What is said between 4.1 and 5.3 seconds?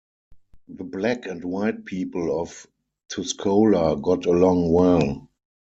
along well.